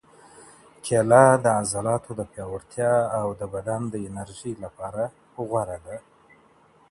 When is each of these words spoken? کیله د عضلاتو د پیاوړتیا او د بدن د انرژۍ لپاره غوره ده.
کیله 0.85 1.23
د 1.43 1.45
عضلاتو 1.59 2.11
د 2.19 2.21
پیاوړتیا 2.31 2.93
او 3.19 3.27
د 3.39 3.41
بدن 3.53 3.81
د 3.89 3.95
انرژۍ 4.07 4.53
لپاره 4.63 5.03
غوره 5.47 5.77
ده. 5.85 5.97